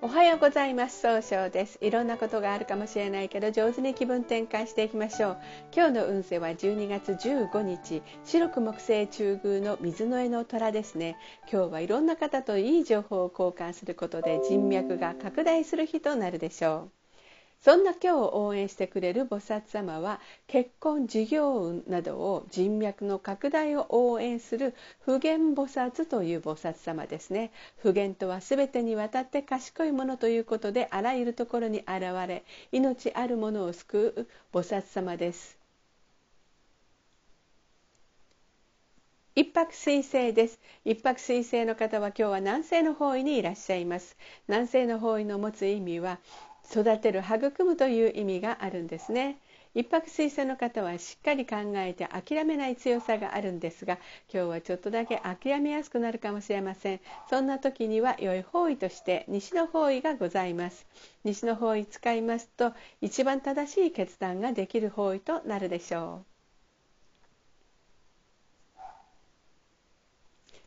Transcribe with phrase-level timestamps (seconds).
[0.00, 1.00] おはようございます。
[1.00, 1.76] 総称です。
[1.82, 5.38] いろんなことがあるかもしれないけど上手に気分転換していきましょう。
[5.74, 8.02] 今日の運勢は12月15日。
[8.24, 11.16] 白く木星中宮の水の絵の虎ですね。
[11.52, 16.97] 今日はいろんな方といい情報を交換することで人脈が拡大する日となるでしょう。
[17.60, 27.50] そんな今日を応援してくれる菩薩様は結婚事業運などを人脈の拡大を応援する普賢菩薩という菩薩様ですね。
[27.78, 35.58] 普賢とは全てにわたって賢いものということであらゆるところに現れ命あるものを救う菩薩様です。
[39.34, 40.58] 一泊水星です。
[40.84, 44.16] 一泊水星の方は今日は南西の方位にいらっしゃいます。
[44.48, 46.18] 南西の方位の持つ意味は
[46.70, 49.38] 育てる育むという意味があるんですね。
[49.74, 53.98] 一泊水星の方はしっかり考えて諦めない強さがあるんですが
[54.32, 57.00] 今日はちょっとだけ諦めやすくなるかもしれません。
[57.28, 60.86] そんな時には良い方位として西の方位がございます。
[61.24, 66.27] 西の方位使いますと一番正しい決断ができる方位となるでしょう。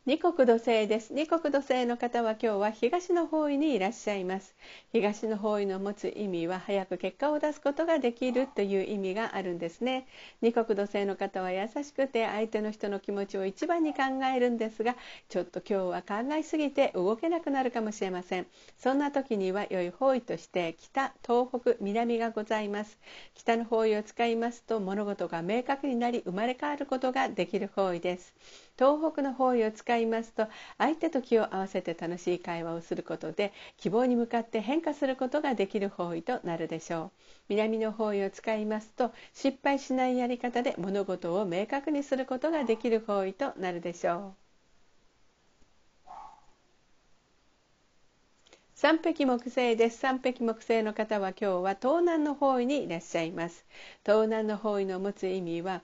[0.07, 1.13] 二国土星です。
[1.13, 4.55] 二国土星の方は今日は東の方位にいらっしゃいます。
[4.91, 10.07] 東の方位の持つ意味は早く結果を出すことができるという意味があるんですね。
[10.41, 14.01] 二国土星の方は優しくて相手の人の気持ちを一番に考
[14.35, 14.95] えるんですが
[15.29, 18.47] ちょっと今日は考えすぎて動けなくなるかもしれません。
[18.79, 22.97] そんな時には良い方位として北東北南がございます。
[23.35, 28.33] 北の方位を使いますと物事が明確になり生まれ変わることができる方位です。
[28.79, 30.47] 東北の方位を使いますと
[30.77, 37.11] 相手と気を合わせて楽しい会話をすることで希望に向かって変化することができる方位となるでしょう。
[37.49, 44.41] 南の方位を使いますと失敗しないやり方で物事を明確にすることができる方位となるでしょう。
[48.81, 49.99] 三匹木星です。
[49.99, 53.63] 三匹木星の方は今日は東南の方位にいらっしゃいます。
[54.03, 55.83] 東南の方位の持つ意味は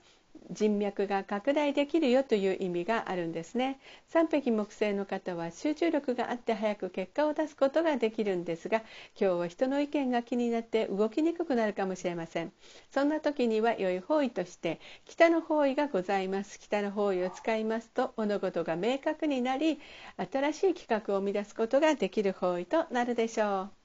[0.50, 3.78] 人脈が拡大できるよという意味があるんですね。
[4.08, 8.78] 三匹木星の方は集中力があって早く結果を出すことができるんですが
[9.20, 12.52] 今日は人の意見が気になって動きにくくなるかもしれません。
[12.90, 16.58] そんな時には良い方位として北の方位がございます。
[16.58, 19.78] 北の方位を使いますと物事が明確になり
[20.32, 23.77] 新しい企画を生み出すことができる方位となるでしょう。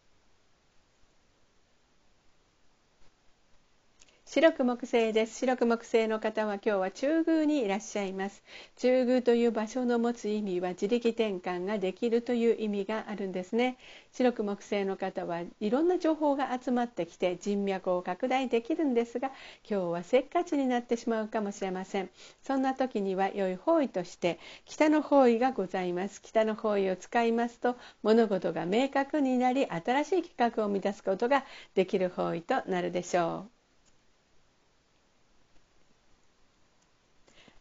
[4.33, 5.37] 白く木星です。
[5.37, 8.41] 白く木星の方は今日は中宮にいらっしゃいます。
[8.77, 13.77] 中宮という場所の持つ意味は自力転換ができるという意味があるんですね。
[14.11, 19.27] 白く木星の方はいろんな情報が集まってきて人脈を拡大できるんですが
[19.69, 22.09] 今日はせっかちになってしまうかもしれません。
[22.41, 26.19] そんな時には良い方位として北の方位がございます。
[26.23, 31.45] 北の方位を使いますと物事が明確になり新しい企画を生み出すことが
[31.75, 33.52] できる方位となるでしょう。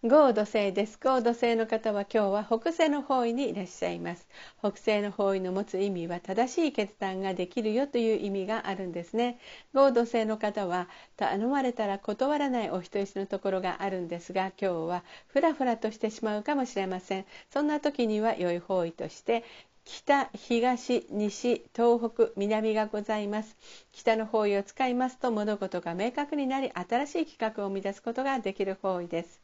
[0.04, 0.98] 合土星です。
[0.98, 4.26] 合土星の方は今日は北西の方位にいらっしゃいます。
[4.58, 9.38] 北西の方位の持つ意味は正しい決断ができるよという意味があるんですね。
[9.72, 17.24] 合土星の方は頼まれたら断らないお人よしのところがあるんですが今日はフラフラとしてしまうかもしれません。
[17.52, 19.44] そんな時には良い方位として
[19.84, 23.56] 北東西東北南がございます。
[23.92, 29.40] 北の方位を使いますと物事が明確になり新しい企画を生み出すことができる方位です。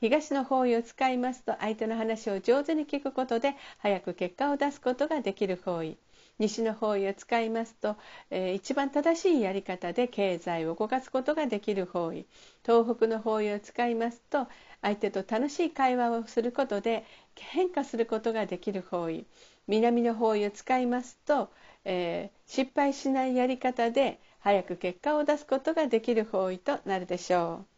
[0.00, 5.96] 東の方位を使いますと相手の話を上手に聞くことで早く結果を出すことができる方位。
[6.38, 7.96] 西の方位を使いますと、
[8.30, 12.26] えー、一番正しいやり方で経済を動かすことができる方位。
[12.62, 14.48] 東北の方位を使いますと
[14.82, 19.24] 相手と楽しい会話をすることで変化することができる方位。
[19.66, 21.50] 南の方位を使いますと、
[21.86, 27.75] えー、失敗しないやり方で早く結果を出すことができる方位となるでしょう。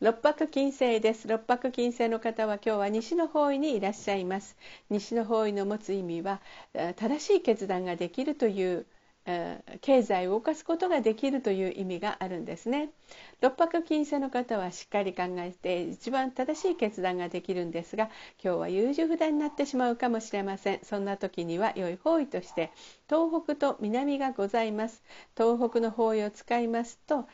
[0.00, 1.28] 六白金星です。
[1.28, 4.56] 六白金星の方は今日は西の方位にいらっしゃいます。
[4.90, 6.40] 西の方位の持つ意味は
[6.96, 8.86] 正しい決断ができるという
[9.82, 12.90] 経済を動かすことができるという意味があるんですね。
[13.42, 18.10] 六白金星の方はしっかり考えて一番正しい決断ができるんですが
[18.42, 20.80] 今日は優柔不断になってしまうかもしれません。
[20.82, 22.70] そんな時には良い方位として
[23.08, 25.02] 東北と南がございます。
[25.36, 27.28] 東北の方位を使いますと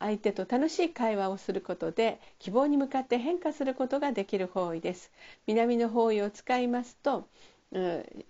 [0.00, 5.12] 相手と楽しい会話をすることで希望に向かって変化することができる方位です。
[5.46, 7.28] 南の方位を使いますと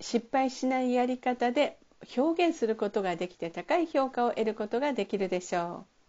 [0.01, 1.79] 失敗しないやり方で
[2.17, 6.01] 表現することができて高い評価を得ることができるでしょう。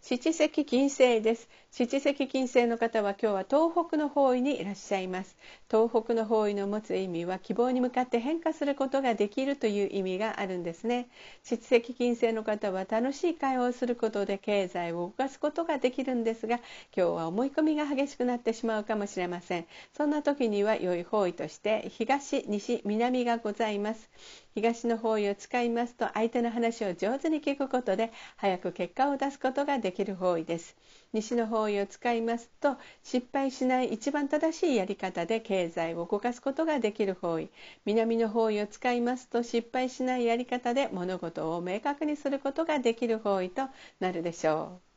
[0.00, 1.48] 七石金星です。
[1.74, 5.38] 七石金星の方は今日は東北の方位にいらっしゃいます。
[5.70, 11.08] 東北の方位の持つ意味は希望に向かって変化することができるという意味があるんですね。
[11.42, 16.56] 七石金星の方は楽しい会話をすることで経済を動かすことができるんですが
[16.94, 19.66] 今日は思い込みが激しくなってしまうかもしれません。
[19.96, 24.10] そんな時には良い方位として東西南がございます。
[24.54, 30.76] 東の方位を使いますと相手の話を上手に聞くことで早く結果を出すことができる方位です。
[31.14, 37.50] 西の方位を使いますと失敗しない一番正しいやり方で経済を動かすことができる方位。
[37.86, 43.68] 南の方位を使いますと失敗しないやり方で物事を明確にすることができる方位と
[44.00, 44.91] なるでしょう。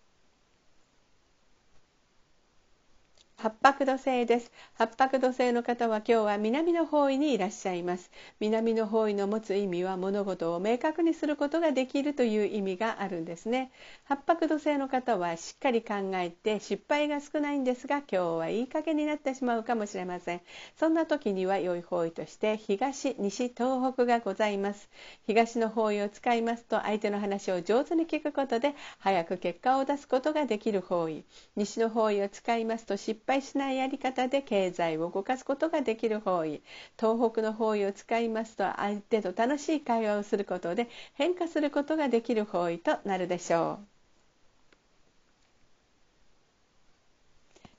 [3.38, 4.52] 八白土星です。
[4.76, 8.10] 八白土星の方は今日は南の方位にいらっしゃいます。
[8.40, 13.72] 南の方位の持つ意味は物事を明確にすることができるという意味があるんですね。
[14.06, 20.42] 八白土星の方はしっかり考えて失敗が少ないんですが今日はいい加減になってしまうかもしれません。
[20.80, 24.90] そんな時には良い方位として東西東北がございます。
[25.28, 31.26] 東の方位を使いますと相手の話を上手に聞くことで早く結果を出すことができる方位。
[31.58, 36.62] 西の方位を使いますと失敗敗しないやり方で経済を動かすことができる方位
[37.00, 43.95] 東北の方位を使いますと相手と楽しい会話をすることで変化することができる方位となるでしょう。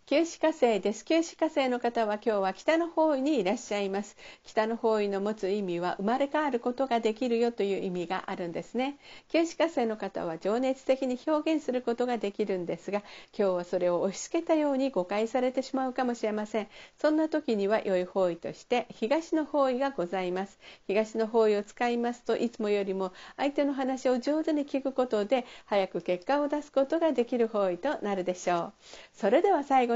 [0.09, 1.05] 九死火星です。
[1.05, 4.17] 九死火星の方は今日は北の方位にいらっしゃいます。
[4.45, 8.99] 北の方位の持つ意味は生まれ変わることができるよという意味があるんですね。
[9.33, 13.03] 九死火星の方は情熱的に表現することができるんですが
[13.37, 16.69] 今日はそれを押し付けたように誤解されてしまうかもしれません。
[17.01, 20.61] そんな時には良い方位として東の方位がございます。
[20.87, 28.73] 東の方位を使いますといつもよりも相手の話を上手に聞くことで早く結果を出すことができる方位となるでしょう。
[29.13, 29.96] それでは最後